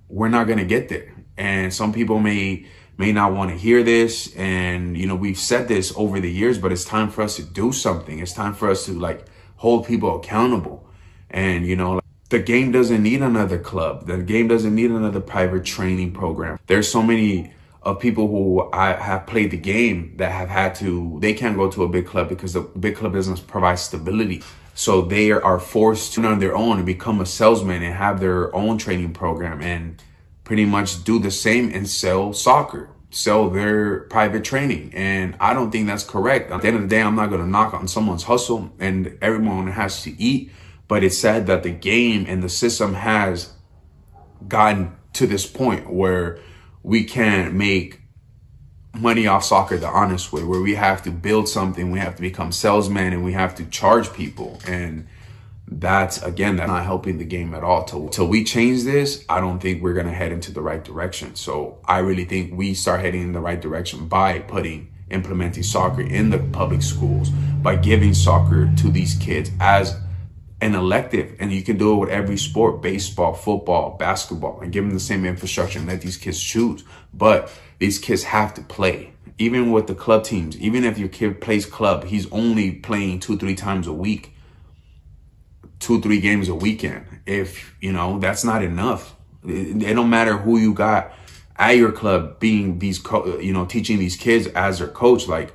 we're 0.09 0.27
not 0.27 0.47
going 0.47 0.59
to 0.59 0.65
get 0.65 0.89
there. 0.89 1.13
And 1.37 1.73
some 1.73 1.93
people 1.93 2.19
may 2.19 2.65
may 2.97 3.11
not 3.11 3.33
want 3.33 3.51
to 3.51 3.57
hear 3.57 3.83
this 3.83 4.33
and 4.37 4.97
you 4.97 5.05
know 5.05 5.15
we've 5.15 5.37
said 5.37 5.67
this 5.67 5.91
over 5.97 6.21
the 6.21 6.31
years 6.31 6.57
but 6.57 6.71
it's 6.71 6.85
time 6.85 7.09
for 7.09 7.21
us 7.21 7.35
to 7.37 7.43
do 7.43 7.71
something. 7.71 8.19
It's 8.19 8.33
time 8.33 8.53
for 8.53 8.69
us 8.69 8.85
to 8.85 8.93
like 8.93 9.25
hold 9.57 9.85
people 9.85 10.17
accountable. 10.17 10.87
And 11.29 11.65
you 11.65 11.75
know 11.75 11.99
the 12.29 12.39
game 12.39 12.71
doesn't 12.71 13.03
need 13.03 13.21
another 13.21 13.59
club. 13.59 14.07
The 14.07 14.17
game 14.17 14.47
doesn't 14.47 14.73
need 14.73 14.91
another 14.91 15.19
private 15.19 15.65
training 15.65 16.13
program. 16.13 16.57
There's 16.67 16.89
so 16.89 17.03
many 17.03 17.53
of 17.83 17.99
people 17.99 18.27
who 18.27 18.69
I 18.71 18.93
have 18.93 19.27
played 19.27 19.51
the 19.51 19.57
game 19.57 20.15
that 20.17 20.31
have 20.31 20.49
had 20.49 20.73
to 20.75 21.17
they 21.19 21.33
can't 21.33 21.57
go 21.57 21.69
to 21.69 21.83
a 21.83 21.89
big 21.89 22.07
club 22.07 22.29
because 22.29 22.53
the 22.53 22.61
big 22.61 22.95
club 22.95 23.13
doesn't 23.13 23.45
provide 23.45 23.77
stability 23.77 24.41
so 24.77 25.01
they 25.01 25.31
are 25.31 25.57
forced 25.57 26.13
to 26.13 26.25
on 26.25 26.39
their 26.39 26.55
own 26.55 26.77
and 26.77 26.85
become 26.85 27.21
a 27.21 27.25
salesman 27.25 27.81
and 27.81 27.95
have 27.95 28.19
their 28.19 28.53
own 28.53 28.77
training 28.77 29.13
program 29.13 29.61
and 29.61 30.03
pretty 30.43 30.65
much 30.65 31.05
do 31.05 31.17
the 31.17 31.31
same 31.31 31.71
and 31.73 31.87
sell 31.87 32.33
soccer, 32.33 32.89
sell 33.09 33.49
their 33.49 34.01
private 34.01 34.43
training. 34.43 34.91
And 34.93 35.37
I 35.39 35.53
don't 35.53 35.71
think 35.71 35.87
that's 35.87 36.03
correct. 36.03 36.51
At 36.51 36.61
the 36.61 36.67
end 36.67 36.75
of 36.75 36.83
the 36.83 36.89
day, 36.89 37.01
I'm 37.01 37.15
not 37.15 37.29
going 37.29 37.41
to 37.41 37.47
knock 37.47 37.73
on 37.73 37.87
someone's 37.87 38.23
hustle 38.23 38.69
and 38.77 39.17
everyone 39.21 39.67
has 39.67 40.03
to 40.03 40.21
eat. 40.21 40.51
But 40.89 41.05
it's 41.05 41.17
sad 41.17 41.47
that 41.47 41.63
the 41.63 41.71
game 41.71 42.25
and 42.27 42.43
the 42.43 42.49
system 42.49 42.95
has 42.95 43.53
gotten 44.45 44.93
to 45.13 45.25
this 45.25 45.47
point 45.47 45.89
where 45.89 46.37
we 46.83 47.05
can't 47.05 47.53
make 47.53 48.01
money 48.99 49.27
off 49.27 49.43
soccer 49.43 49.77
the 49.77 49.87
honest 49.87 50.31
way, 50.31 50.43
where 50.43 50.61
we 50.61 50.75
have 50.75 51.03
to 51.03 51.11
build 51.11 51.47
something, 51.49 51.91
we 51.91 51.99
have 51.99 52.15
to 52.15 52.21
become 52.21 52.51
salesmen, 52.51 53.13
and 53.13 53.23
we 53.23 53.33
have 53.33 53.55
to 53.55 53.65
charge 53.65 54.13
people. 54.13 54.59
And 54.67 55.07
that's 55.67 56.21
again, 56.21 56.57
that's 56.57 56.67
not 56.67 56.85
helping 56.85 57.17
the 57.17 57.25
game 57.25 57.53
at 57.53 57.63
all. 57.63 57.83
Till 57.83 58.09
till 58.09 58.27
we 58.27 58.43
change 58.43 58.83
this, 58.83 59.25
I 59.27 59.39
don't 59.39 59.59
think 59.59 59.81
we're 59.81 59.93
gonna 59.93 60.13
head 60.13 60.31
into 60.31 60.51
the 60.51 60.61
right 60.61 60.83
direction. 60.83 61.35
So 61.35 61.79
I 61.85 61.99
really 61.99 62.25
think 62.25 62.53
we 62.53 62.73
start 62.73 63.01
heading 63.01 63.21
in 63.21 63.33
the 63.33 63.39
right 63.39 63.59
direction 63.59 64.07
by 64.07 64.39
putting 64.39 64.91
implementing 65.09 65.63
soccer 65.63 66.01
in 66.01 66.29
the 66.29 66.39
public 66.39 66.81
schools, 66.81 67.29
by 67.29 67.75
giving 67.75 68.13
soccer 68.13 68.71
to 68.77 68.91
these 68.91 69.15
kids 69.15 69.51
as 69.59 69.99
an 70.65 70.75
elective 70.75 71.35
and 71.39 71.51
you 71.51 71.61
can 71.63 71.77
do 71.77 71.93
it 71.93 71.97
with 71.97 72.09
every 72.09 72.37
sport 72.37 72.81
baseball 72.81 73.33
football 73.33 73.97
basketball 73.97 74.59
and 74.61 74.71
give 74.71 74.83
them 74.83 74.93
the 74.93 74.99
same 74.99 75.25
infrastructure 75.25 75.79
and 75.79 75.87
let 75.87 76.01
these 76.01 76.17
kids 76.17 76.41
choose 76.41 76.83
but 77.13 77.51
these 77.79 77.99
kids 77.99 78.23
have 78.23 78.53
to 78.55 78.61
play. 78.61 79.11
Even 79.37 79.71
with 79.71 79.87
the 79.87 79.95
club 79.95 80.23
teams, 80.23 80.57
even 80.59 80.83
if 80.85 80.97
your 80.97 81.09
kid 81.09 81.41
plays 81.41 81.65
club, 81.65 82.05
he's 82.05 82.31
only 82.31 82.71
playing 82.71 83.19
two, 83.19 83.37
three 83.37 83.55
times 83.55 83.85
a 83.85 83.93
week, 83.93 84.33
two, 85.79 86.01
three 86.01 86.21
games 86.21 86.47
a 86.47 86.55
weekend. 86.55 87.05
If, 87.25 87.75
you 87.81 87.91
know, 87.91 88.17
that's 88.19 88.45
not 88.45 88.63
enough. 88.63 89.15
It, 89.43 89.83
it 89.83 89.93
don't 89.93 90.09
matter 90.09 90.37
who 90.37 90.57
you 90.57 90.73
got 90.73 91.11
at 91.57 91.71
your 91.71 91.91
club 91.91 92.39
being 92.39 92.79
these, 92.79 93.03
you 93.41 93.51
know, 93.51 93.65
teaching 93.65 93.99
these 93.99 94.15
kids 94.15 94.47
as 94.47 94.79
their 94.79 94.87
coach, 94.87 95.27
like, 95.27 95.53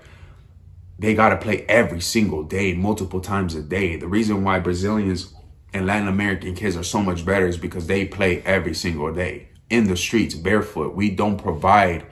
they 1.00 1.14
got 1.14 1.30
to 1.30 1.38
play 1.38 1.64
every 1.66 2.00
single 2.00 2.42
day, 2.42 2.74
multiple 2.74 3.20
times 3.22 3.54
a 3.54 3.62
day. 3.62 3.96
The 3.96 4.06
reason 4.06 4.44
why 4.44 4.58
Brazilians 4.58 5.32
and 5.72 5.86
Latin 5.86 6.08
American 6.08 6.54
kids 6.54 6.76
are 6.76 6.82
so 6.82 7.00
much 7.00 7.24
better 7.24 7.46
is 7.46 7.56
because 7.56 7.86
they 7.86 8.04
play 8.04 8.42
every 8.42 8.74
single 8.74 9.10
day 9.10 9.48
in 9.70 9.88
the 9.88 9.96
streets 9.96 10.34
barefoot. 10.34 10.94
We 10.94 11.10
don't 11.10 11.38
provide, 11.38 12.04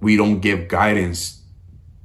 we 0.00 0.16
don't 0.16 0.38
give 0.38 0.68
guidance 0.68 1.42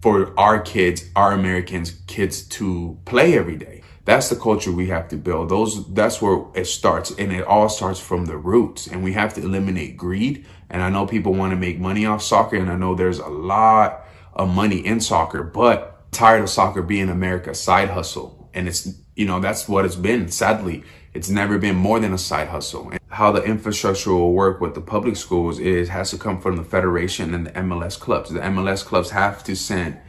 for 0.02 0.34
our 0.40 0.60
kids, 0.60 1.06
our 1.16 1.32
Americans 1.34 1.92
kids 2.08 2.42
to 2.48 2.98
play 3.06 3.38
every 3.38 3.58
day. 3.58 3.84
That's 4.04 4.30
the 4.30 4.36
culture 4.36 4.72
we 4.72 4.88
have 4.88 5.10
to 5.10 5.16
build. 5.16 5.50
Those 5.50 5.94
that's 5.94 6.24
where 6.24 6.46
it 6.56 6.66
starts 6.66 7.12
and 7.12 7.32
it 7.32 7.46
all 7.46 7.70
starts 7.70 8.00
from 8.00 8.26
the 8.26 8.38
roots 8.38 8.88
and 8.88 9.04
we 9.04 9.14
have 9.14 9.36
to 9.36 9.42
eliminate 9.42 9.96
greed. 9.96 10.48
And 10.72 10.82
I 10.82 10.90
know 10.90 11.06
people 11.06 11.36
want 11.36 11.52
to 11.52 11.58
make 11.58 11.78
money 11.78 12.08
off 12.08 12.24
soccer 12.24 12.56
and 12.56 12.72
I 12.72 12.78
know 12.78 12.96
there's 12.96 13.20
a 13.20 13.28
lot 13.28 14.07
of 14.38 14.48
money 14.48 14.78
in 14.78 15.02
soccer, 15.02 15.44
but 15.44 16.10
tired 16.12 16.42
of 16.42 16.50
soccer 16.50 16.82
being 16.82 17.10
America's 17.10 17.60
side 17.60 17.90
hustle. 17.90 18.50
And 18.54 18.68
it's, 18.68 18.88
you 19.16 19.26
know, 19.26 19.40
that's 19.40 19.68
what 19.68 19.84
it's 19.84 19.96
been. 19.96 20.30
Sadly, 20.30 20.84
it's 21.14 21.30
never 21.30 21.58
been 21.58 21.76
more 21.76 22.00
than 22.00 22.14
a 22.14 22.18
side 22.18 22.48
hustle. 22.48 22.90
And 22.92 23.00
how 23.10 23.32
the 23.32 23.44
infrastructure 23.44 24.12
will 24.12 24.34
work 24.34 24.62
with 24.62 24.76
the 24.76 24.82
public 24.82 25.18
schools 25.18 25.60
is 25.60 25.90
has 25.90 26.12
to 26.12 26.18
come 26.18 26.40
from 26.40 26.56
the 26.56 26.64
federation 26.64 27.34
and 27.34 27.48
the 27.48 27.52
MLS 27.52 28.00
clubs. 28.00 28.30
The 28.30 28.40
MLS 28.40 28.86
clubs 28.86 29.10
have 29.10 29.44
to 29.46 29.56
send 29.56 30.00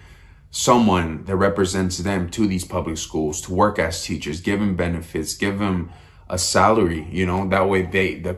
someone 0.51 1.25
that 1.25 1.37
represents 1.37 1.99
them 1.99 2.31
to 2.31 2.47
these 2.47 2.65
public 2.65 2.99
schools 2.99 3.41
to 3.43 3.53
work 3.53 3.79
as 3.79 4.05
teachers, 4.05 4.41
give 4.41 4.61
them 4.61 4.77
benefits, 4.77 5.35
give 5.35 5.59
them 5.59 5.91
a 6.31 6.39
salary, 6.39 7.07
you 7.11 7.27
know, 7.27 7.49
that 7.49 7.69
way 7.69 7.83
they, 7.83 8.17
the, 8.17 8.37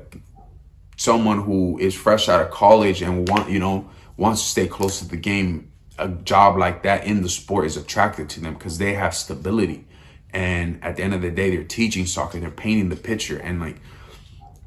someone 0.96 1.42
who 1.42 1.78
is 1.78 1.94
fresh 1.94 2.28
out 2.28 2.40
of 2.40 2.50
college 2.50 3.02
and 3.02 3.28
want, 3.28 3.50
you 3.50 3.58
know, 3.58 3.88
wants 4.16 4.42
to 4.42 4.48
stay 4.48 4.66
close 4.66 4.98
to 5.00 5.08
the 5.08 5.16
game, 5.16 5.69
a 6.00 6.08
job 6.08 6.56
like 6.56 6.82
that 6.82 7.04
in 7.04 7.22
the 7.22 7.28
sport 7.28 7.66
is 7.66 7.76
attracted 7.76 8.28
to 8.30 8.40
them 8.40 8.54
because 8.54 8.78
they 8.78 8.94
have 8.94 9.14
stability. 9.14 9.86
And 10.32 10.82
at 10.82 10.96
the 10.96 11.02
end 11.02 11.14
of 11.14 11.22
the 11.22 11.30
day, 11.30 11.50
they're 11.50 11.64
teaching 11.64 12.06
soccer, 12.06 12.38
they're 12.38 12.50
painting 12.50 12.88
the 12.88 12.96
picture. 12.96 13.38
And 13.38 13.60
like, 13.60 13.76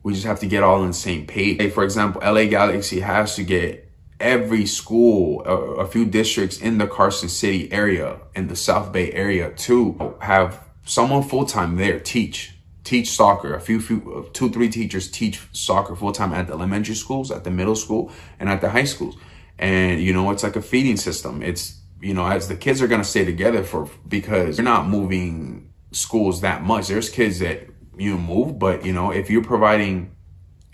we 0.03 0.13
just 0.13 0.25
have 0.25 0.39
to 0.41 0.47
get 0.47 0.63
all 0.63 0.81
on 0.81 0.87
the 0.87 0.93
same 0.93 1.25
page. 1.25 1.57
Hey, 1.59 1.69
for 1.69 1.83
example, 1.83 2.21
LA 2.21 2.45
Galaxy 2.45 2.99
has 2.99 3.35
to 3.35 3.43
get 3.43 3.89
every 4.19 4.65
school, 4.65 5.43
a, 5.45 5.55
a 5.81 5.87
few 5.87 6.05
districts 6.05 6.59
in 6.59 6.77
the 6.77 6.87
Carson 6.87 7.29
City 7.29 7.71
area, 7.71 8.19
in 8.35 8.47
the 8.47 8.55
South 8.55 8.91
Bay 8.91 9.11
area 9.11 9.51
to 9.51 10.15
have 10.21 10.59
someone 10.85 11.23
full-time 11.23 11.77
there 11.77 11.99
teach 11.99 12.53
teach 12.83 13.09
soccer. 13.09 13.55
A 13.55 13.61
few, 13.61 13.79
few, 13.79 14.29
two, 14.33 14.49
three 14.49 14.69
teachers 14.69 15.09
teach 15.09 15.41
soccer 15.53 15.95
full 15.95 16.11
time 16.11 16.33
at 16.33 16.47
the 16.47 16.53
elementary 16.53 16.95
schools, 16.95 17.31
at 17.31 17.43
the 17.43 17.51
middle 17.51 17.75
school, 17.75 18.11
and 18.39 18.49
at 18.49 18.61
the 18.61 18.69
high 18.69 18.83
schools. 18.83 19.15
And 19.60 20.01
you 20.01 20.13
know, 20.13 20.31
it's 20.31 20.43
like 20.43 20.55
a 20.55 20.62
feeding 20.62 20.98
system. 20.98 21.41
It's 21.41 21.79
you 22.01 22.13
know, 22.13 22.25
as 22.25 22.48
the 22.48 22.55
kids 22.55 22.81
are 22.81 22.88
gonna 22.88 23.03
stay 23.03 23.24
together 23.24 23.63
for 23.63 23.89
because 24.07 24.57
you're 24.57 24.65
not 24.65 24.88
moving 24.88 25.74
schools 25.91 26.41
that 26.41 26.63
much. 26.63 26.88
There's 26.88 27.10
kids 27.10 27.39
that 27.39 27.67
you 27.98 28.17
move, 28.17 28.60
but 28.60 28.86
you 28.86 28.93
know, 28.93 29.12
if 29.12 29.29
you're 29.29 29.43
providing, 29.43 30.15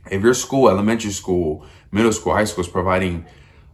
if 0.09 0.24
your 0.24 0.33
school, 0.33 0.69
elementary 0.69 1.12
school, 1.12 1.65
middle 1.91 2.12
school, 2.12 2.33
high 2.33 2.45
school 2.45 2.63
is 2.63 2.69
providing 2.69 3.25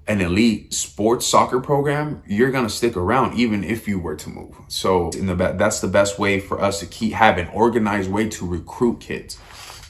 an 0.08 0.22
elite 0.22 0.74
sports 0.74 1.26
soccer 1.26 1.60
program, 1.60 2.22
you're 2.28 2.52
gonna 2.52 2.70
stick 2.70 2.96
around 2.98 3.38
even 3.38 3.64
if 3.64 3.88
you 3.88 4.00
were 4.00 4.16
to 4.16 4.30
move. 4.30 4.56
So 4.68 5.10
in 5.12 5.26
the 5.26 5.36
that's 5.36 5.80
the 5.80 5.88
best 5.88 6.20
way 6.20 6.40
for 6.40 6.62
us 6.62 6.80
to 6.82 6.86
keep 6.86 7.14
have 7.14 7.38
an 7.38 7.48
organized 7.50 8.12
way 8.12 8.30
to 8.30 8.46
recruit 8.46 9.00
kids 9.00 9.40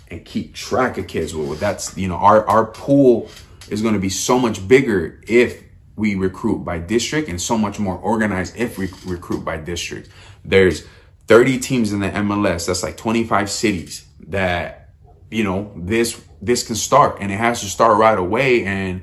and 0.09 0.23
keep 0.23 0.53
track 0.53 0.97
of 0.97 1.07
kids. 1.07 1.35
Well, 1.35 1.53
that's 1.55 1.97
you 1.97 2.07
know 2.07 2.15
our 2.15 2.47
our 2.47 2.65
pool 2.65 3.29
is 3.69 3.81
gonna 3.81 3.99
be 3.99 4.09
so 4.09 4.39
much 4.39 4.67
bigger 4.67 5.21
if 5.27 5.63
we 5.95 6.15
recruit 6.15 6.59
by 6.59 6.77
district 6.77 7.29
and 7.29 7.41
so 7.41 7.57
much 7.57 7.79
more 7.79 7.97
organized 7.97 8.55
if 8.57 8.77
we 8.77 8.89
recruit 9.05 9.45
by 9.45 9.57
district. 9.57 10.09
There's 10.43 10.85
30 11.27 11.59
teams 11.59 11.93
in 11.93 11.99
the 11.99 12.09
MLS. 12.09 12.67
That's 12.67 12.83
like 12.83 12.97
25 12.97 13.49
cities 13.49 14.05
that 14.27 14.89
you 15.31 15.43
know 15.43 15.71
this 15.75 16.21
this 16.41 16.65
can 16.65 16.75
start 16.75 17.17
and 17.19 17.31
it 17.31 17.37
has 17.37 17.61
to 17.61 17.67
start 17.67 17.97
right 17.97 18.17
away 18.17 18.63
and 18.65 19.01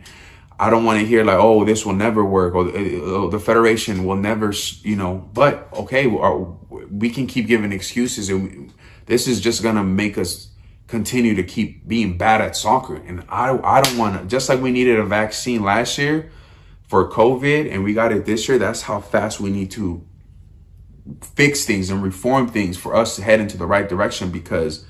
I 0.63 0.71
don't 0.71 0.85
want 0.85 1.01
to 1.01 1.05
hear 1.05 1.25
like, 1.25 1.39
oh, 1.41 1.65
this 1.65 1.85
will 1.85 1.95
never 1.95 2.25
work, 2.25 2.55
or 2.55 2.69
uh, 2.69 2.73
oh, 2.77 3.31
the 3.31 3.41
federation 3.41 4.05
will 4.05 4.15
never, 4.15 4.55
you 4.83 4.95
know. 4.95 5.29
But 5.35 5.69
okay, 5.73 6.07
uh, 6.07 6.31
we 6.89 7.11
can 7.11 7.27
keep 7.27 7.49
giving 7.49 7.73
excuses, 7.73 8.29
and 8.29 8.73
this 9.07 9.27
is 9.27 9.41
just 9.41 9.65
gonna 9.65 9.83
make 9.83 10.17
us 10.17 10.52
continue 10.93 11.35
to 11.35 11.43
keep 11.43 11.89
being 11.89 12.19
bad 12.19 12.43
at 12.43 12.55
soccer. 12.55 12.97
And 12.97 13.25
I, 13.31 13.59
I 13.65 13.81
don't 13.81 13.97
want 13.97 14.21
to. 14.21 14.27
Just 14.29 14.51
like 14.51 14.61
we 14.61 14.71
needed 14.71 14.99
a 14.99 15.05
vaccine 15.05 15.63
last 15.63 15.97
year 15.97 16.31
for 16.87 17.11
COVID, 17.11 17.73
and 17.73 17.83
we 17.83 17.95
got 17.95 18.13
it 18.13 18.27
this 18.27 18.47
year. 18.47 18.59
That's 18.59 18.83
how 18.83 19.01
fast 19.01 19.41
we 19.41 19.51
need 19.51 19.71
to 19.71 20.07
fix 21.23 21.65
things 21.65 21.89
and 21.89 22.03
reform 22.03 22.47
things 22.47 22.77
for 22.77 22.95
us 22.95 23.17
to 23.17 23.23
head 23.23 23.41
into 23.41 23.57
the 23.57 23.65
right 23.67 23.89
direction 23.89 24.31
because 24.31 24.85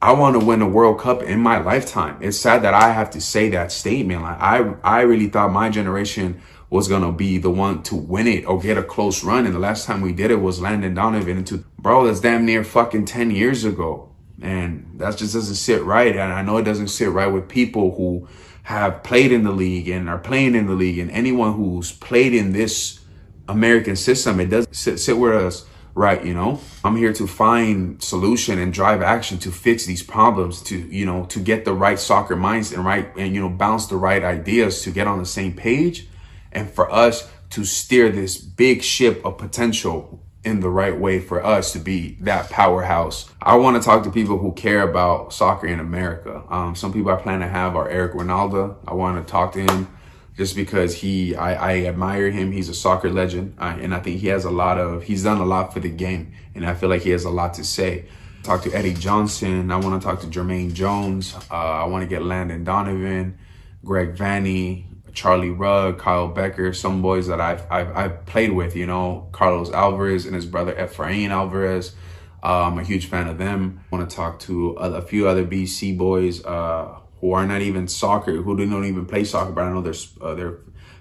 I 0.00 0.12
want 0.12 0.40
to 0.40 0.44
win 0.44 0.62
a 0.62 0.68
World 0.68 0.98
Cup 0.98 1.22
in 1.22 1.38
my 1.38 1.60
lifetime. 1.60 2.16
It's 2.22 2.38
sad 2.38 2.62
that 2.62 2.72
I 2.72 2.92
have 2.92 3.10
to 3.10 3.20
say 3.20 3.50
that 3.50 3.70
statement. 3.72 4.22
Like 4.22 4.40
I, 4.40 4.74
I 4.82 5.00
really 5.02 5.28
thought 5.28 5.52
my 5.52 5.68
generation 5.68 6.40
was 6.70 6.88
going 6.88 7.02
to 7.02 7.12
be 7.12 7.36
the 7.36 7.50
one 7.50 7.82
to 7.82 7.94
win 7.94 8.26
it 8.26 8.46
or 8.46 8.58
get 8.58 8.78
a 8.78 8.82
close 8.82 9.22
run. 9.22 9.44
And 9.44 9.54
the 9.54 9.58
last 9.58 9.84
time 9.84 10.00
we 10.00 10.14
did 10.14 10.30
it 10.30 10.40
was 10.40 10.62
Landon 10.62 10.94
Donovan 10.94 11.36
into, 11.36 11.58
bro, 11.78 12.06
that's 12.06 12.20
damn 12.20 12.46
near 12.46 12.64
fucking 12.64 13.04
10 13.04 13.30
years 13.32 13.64
ago. 13.64 14.09
And 14.40 14.92
that 14.94 15.16
just 15.16 15.34
doesn't 15.34 15.56
sit 15.56 15.82
right. 15.84 16.12
And 16.16 16.32
I 16.32 16.42
know 16.42 16.56
it 16.56 16.64
doesn't 16.64 16.88
sit 16.88 17.10
right 17.10 17.26
with 17.26 17.48
people 17.48 17.94
who 17.94 18.28
have 18.62 19.02
played 19.02 19.32
in 19.32 19.44
the 19.44 19.52
league 19.52 19.88
and 19.88 20.08
are 20.08 20.18
playing 20.18 20.54
in 20.54 20.66
the 20.66 20.74
league 20.74 20.98
and 20.98 21.10
anyone 21.10 21.54
who's 21.54 21.92
played 21.92 22.34
in 22.34 22.52
this 22.52 23.00
American 23.48 23.96
system. 23.96 24.40
It 24.40 24.50
doesn't 24.50 24.74
sit, 24.74 24.98
sit 24.98 25.18
with 25.18 25.34
us 25.34 25.66
right 25.94 26.24
you 26.24 26.32
know 26.32 26.60
i'm 26.84 26.96
here 26.96 27.12
to 27.12 27.26
find 27.26 28.02
solution 28.02 28.58
and 28.58 28.72
drive 28.72 29.02
action 29.02 29.38
to 29.38 29.50
fix 29.50 29.86
these 29.86 30.02
problems 30.02 30.62
to 30.62 30.78
you 30.78 31.04
know 31.04 31.24
to 31.26 31.40
get 31.40 31.64
the 31.64 31.72
right 31.72 31.98
soccer 31.98 32.36
minds 32.36 32.72
and 32.72 32.84
right 32.84 33.14
and 33.16 33.34
you 33.34 33.40
know 33.40 33.48
bounce 33.48 33.86
the 33.86 33.96
right 33.96 34.22
ideas 34.22 34.82
to 34.82 34.90
get 34.90 35.06
on 35.06 35.18
the 35.18 35.26
same 35.26 35.52
page 35.52 36.08
and 36.52 36.70
for 36.70 36.90
us 36.92 37.28
to 37.50 37.64
steer 37.64 38.08
this 38.10 38.38
big 38.38 38.82
ship 38.82 39.24
of 39.24 39.36
potential 39.36 40.22
in 40.42 40.60
the 40.60 40.70
right 40.70 40.98
way 40.98 41.20
for 41.20 41.44
us 41.44 41.72
to 41.72 41.78
be 41.78 42.16
that 42.20 42.48
powerhouse. 42.48 43.30
I 43.42 43.56
want 43.56 43.76
to 43.76 43.82
talk 43.82 44.04
to 44.04 44.10
people 44.10 44.38
who 44.38 44.52
care 44.52 44.88
about 44.88 45.32
soccer 45.32 45.66
in 45.66 45.80
America. 45.80 46.42
Um, 46.48 46.74
some 46.74 46.92
people 46.92 47.12
I 47.12 47.16
plan 47.16 47.40
to 47.40 47.48
have 47.48 47.76
are 47.76 47.88
Eric 47.88 48.14
Wynalda. 48.14 48.76
I 48.88 48.94
want 48.94 49.24
to 49.24 49.30
talk 49.30 49.52
to 49.52 49.60
him 49.60 49.88
just 50.36 50.56
because 50.56 50.94
he, 50.94 51.36
I, 51.36 51.72
I 51.72 51.84
admire 51.84 52.30
him. 52.30 52.52
He's 52.52 52.70
a 52.70 52.74
soccer 52.74 53.10
legend, 53.10 53.54
uh, 53.58 53.76
and 53.78 53.94
I 53.94 54.00
think 54.00 54.20
he 54.20 54.28
has 54.28 54.46
a 54.46 54.50
lot 54.50 54.78
of, 54.78 55.02
he's 55.02 55.24
done 55.24 55.38
a 55.38 55.44
lot 55.44 55.74
for 55.74 55.80
the 55.80 55.90
game, 55.90 56.32
and 56.54 56.64
I 56.64 56.72
feel 56.72 56.88
like 56.88 57.02
he 57.02 57.10
has 57.10 57.24
a 57.24 57.30
lot 57.30 57.54
to 57.54 57.64
say. 57.64 58.06
Talk 58.42 58.62
to 58.62 58.72
Eddie 58.72 58.94
Johnson. 58.94 59.70
I 59.70 59.76
want 59.76 60.00
to 60.00 60.06
talk 60.06 60.20
to 60.20 60.26
Jermaine 60.26 60.72
Jones. 60.72 61.36
Uh, 61.50 61.54
I 61.54 61.84
want 61.84 62.02
to 62.02 62.08
get 62.08 62.22
Landon 62.22 62.64
Donovan, 62.64 63.36
Greg 63.84 64.16
Vanney, 64.16 64.86
Charlie 65.12 65.50
Rugg, 65.50 65.98
Kyle 65.98 66.32
Bekker, 66.32 66.74
some 66.74 67.02
boys 67.02 67.26
that 67.26 67.40
I've, 67.40 67.66
I've, 67.70 67.96
I've 67.96 68.26
played 68.26 68.52
with, 68.52 68.76
you 68.76 68.86
know, 68.86 69.28
Carlos 69.32 69.70
Alvarez 69.72 70.26
and 70.26 70.34
his 70.34 70.46
brother 70.46 70.74
Efrain 70.74 71.30
Alvarez. 71.30 71.94
Uh, 72.42 72.64
I'm 72.64 72.78
a 72.78 72.84
huge 72.84 73.06
fan 73.06 73.28
of 73.28 73.38
them. 73.38 73.80
I 73.92 73.96
want 73.96 74.08
to 74.08 74.16
talk 74.16 74.38
to 74.40 74.76
a, 74.78 74.92
a 74.92 75.02
few 75.02 75.28
other 75.28 75.44
BC 75.44 75.96
boys. 75.98 76.44
Uh, 76.44 77.00
who 77.20 77.32
are 77.32 77.46
not 77.46 77.60
even 77.60 77.86
soccer, 77.86 78.32
who 78.32 78.56
don't 78.56 78.84
even 78.84 79.06
play 79.06 79.24
soccer, 79.24 79.52
but 79.52 79.64
I 79.64 79.70
know 79.70 79.82
they're 79.82 79.94
uh, 80.20 80.34
they're 80.34 80.58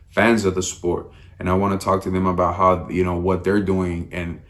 fans 0.09 0.45
of 0.45 0.55
the 0.55 0.61
sport, 0.61 1.11
and 1.39 1.49
I 1.49 1.53
want 1.53 1.79
to 1.79 1.83
talk 1.83 2.03
to 2.03 2.11
them 2.11 2.25
about 2.25 2.55
how 2.55 2.89
you 2.89 3.03
know 3.03 3.17
what 3.17 3.43
they're 3.43 3.61
doing 3.61 4.09
and 4.11 4.41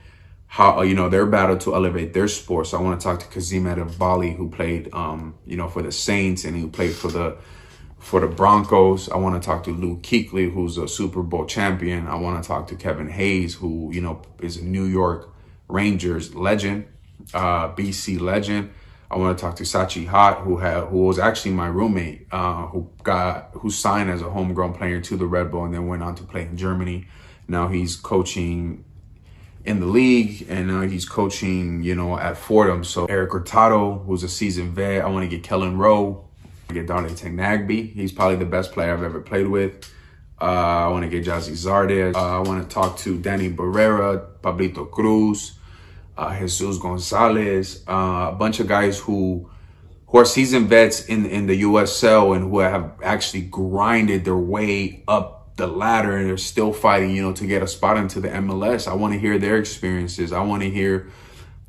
how 0.48 0.82
you 0.82 0.96
know 0.96 1.10
their 1.10 1.28
battle 1.28 1.58
to 1.58 1.76
elevate 1.76 2.14
their 2.14 2.28
sport. 2.28 2.68
So 2.68 2.80
I 2.80 2.82
want 2.82 3.00
to 3.00 3.04
talk 3.04 3.20
to 3.20 3.28
Kasim 3.28 3.66
Edebali, 3.66 4.36
who 4.36 4.50
played 4.50 4.90
um, 4.94 5.36
you 5.46 5.58
know 5.58 5.68
for 5.68 5.82
the 5.82 5.92
Saints 5.92 6.44
and 6.44 6.58
who 6.58 6.70
played 6.70 6.96
for 6.96 7.10
the 7.10 7.38
for 8.00 8.20
the 8.20 8.28
Broncos. 8.28 9.10
I 9.10 9.18
want 9.18 9.42
to 9.42 9.46
talk 9.46 9.64
to 9.66 9.72
Luke 9.72 10.02
Kuechly, 10.02 10.52
who's 10.52 10.78
a 10.78 10.88
Super 10.88 11.22
Bowl 11.22 11.46
champion. 11.46 12.08
I 12.08 12.16
want 12.16 12.42
to 12.42 12.48
talk 12.48 12.68
to 12.68 12.76
Kevin 12.76 13.10
Hayes, 13.10 13.56
who 13.56 13.92
you 13.94 14.02
know 14.02 14.22
is 14.42 14.58
a 14.58 14.64
New 14.64 14.86
York 14.86 15.34
Rangers 15.68 16.34
legend, 16.34 16.88
uh, 17.34 17.70
BC 17.74 18.20
legend. 18.20 18.72
I 19.12 19.18
want 19.18 19.38
to 19.38 19.42
talk 19.42 19.56
to 19.56 19.64
Sachi 19.64 20.08
Hot, 20.08 20.42
who 20.42 20.58
had 20.58 20.86
who 20.86 21.00
was 21.00 21.20
actually 21.20 21.52
my 21.52 21.68
roommate, 21.68 22.28
uh, 22.32 22.68
who 22.68 22.90
got 23.04 23.50
who 23.54 23.70
signed 23.70 24.10
as 24.10 24.22
a 24.22 24.30
homegrown 24.30 24.74
player 24.74 25.02
to 25.02 25.18
the 25.18 25.26
Red 25.26 25.52
Bull 25.52 25.66
and 25.66 25.74
then 25.74 25.88
went 25.88 26.04
on 26.04 26.16
to 26.16 26.24
play 26.24 26.44
in 26.44 26.58
Germany. 26.58 27.08
Now 27.48 27.68
he's 27.68 27.96
coaching 27.96 28.86
in 29.66 29.80
the 29.80 29.88
league 29.88 30.46
and 30.48 30.68
now 30.68 30.82
he's 30.82 31.06
coaching, 31.06 31.84
you 31.84 31.96
know, 31.96 32.18
at 32.18 32.38
Fordham. 32.38 32.84
So 32.84 33.06
Eric 33.06 33.32
Hurtado, 33.32 34.00
who's 34.06 34.24
a 34.24 34.30
seasoned 34.30 34.74
vet. 34.74 35.04
I 35.04 35.08
want 35.10 35.24
to 35.24 35.36
get 35.36 35.44
Kellen 35.44 35.78
Rowe. 35.78 36.29
Get 36.74 36.88
Dante 36.88 37.14
Tagnagby. 37.14 37.94
He's 37.94 38.12
probably 38.12 38.36
the 38.36 38.46
best 38.46 38.72
player 38.72 38.94
I've 38.94 39.04
ever 39.04 39.22
played 39.22 39.48
with. 39.48 39.92
Uh, 40.42 40.86
I 40.86 40.88
want 40.88 41.04
to 41.04 41.10
get 41.10 41.26
Gyasi 41.26 41.52
Zardes. 41.52 42.16
Uh, 42.16 42.38
I 42.38 42.40
want 42.40 42.68
to 42.68 42.74
talk 42.74 42.98
to 43.00 43.18
Danny 43.18 43.50
Barrera, 43.50 44.28
Pablito 44.42 44.90
Cruz 44.90 45.60
uh, 46.20 46.38
Jesus 46.38 46.78
Gonzalez, 46.78 47.84
uh, 47.88 48.30
a 48.32 48.36
bunch 48.38 48.60
of 48.60 48.68
guys 48.68 49.00
who 49.00 49.50
who 50.08 50.18
are 50.18 50.26
seasoned 50.26 50.68
vets 50.68 51.06
in 51.06 51.26
in 51.26 51.48
the 51.48 51.62
USL 51.62 52.36
and 52.36 52.52
who 52.52 52.60
have 52.60 52.92
actually 53.04 53.42
grinded 53.42 54.26
their 54.26 54.36
way 54.36 55.04
up 55.08 55.56
the 55.56 55.68
ladder 55.68 56.18
and 56.18 56.30
they're 56.30 56.38
still 56.38 56.74
fighting, 56.74 57.16
you 57.16 57.22
know, 57.22 57.34
to 57.34 57.46
get 57.46 57.64
a 57.64 57.68
spot 57.68 57.98
into 57.98 58.20
the 58.20 58.30
MLS. 58.30 58.88
I 58.88 58.94
want 58.96 59.14
to 59.14 59.20
hear 59.20 59.38
their 59.38 59.58
experiences. 59.58 60.32
I 60.34 60.42
want 60.42 60.64
to 60.64 60.70
hear 60.70 61.10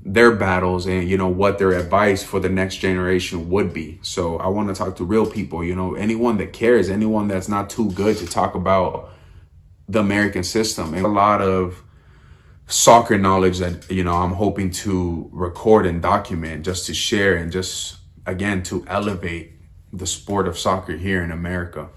their 0.02 0.32
battles 0.32 0.86
and 0.86 1.08
you 1.08 1.16
know 1.16 1.28
what 1.28 1.58
their 1.58 1.72
advice 1.72 2.22
for 2.22 2.40
the 2.40 2.48
next 2.48 2.76
generation 2.76 3.50
would 3.50 3.72
be. 3.72 3.98
So 4.02 4.38
I 4.38 4.48
want 4.48 4.68
to 4.68 4.74
talk 4.74 4.96
to 4.96 5.04
real 5.04 5.26
people, 5.26 5.62
you 5.62 5.74
know, 5.74 5.94
anyone 5.94 6.38
that 6.38 6.52
cares, 6.52 6.88
anyone 6.88 7.28
that's 7.28 7.48
not 7.48 7.68
too 7.68 7.90
good 7.92 8.16
to 8.18 8.26
talk 8.26 8.54
about 8.54 9.10
the 9.88 10.00
American 10.00 10.42
system. 10.42 10.94
And 10.94 11.04
a 11.04 11.08
lot 11.08 11.42
of 11.42 11.82
soccer 12.66 13.18
knowledge 13.18 13.58
that 13.58 13.90
you 13.90 14.04
know 14.04 14.14
I'm 14.14 14.32
hoping 14.32 14.70
to 14.70 15.28
record 15.32 15.86
and 15.86 16.00
document 16.00 16.64
just 16.64 16.86
to 16.86 16.94
share 16.94 17.34
and 17.34 17.50
just 17.50 17.98
again 18.26 18.62
to 18.64 18.84
elevate 18.86 19.52
the 19.92 20.06
sport 20.06 20.46
of 20.46 20.58
soccer 20.58 20.96
here 20.96 21.22
in 21.22 21.30
America. 21.30 21.88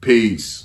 Peace. 0.00 0.61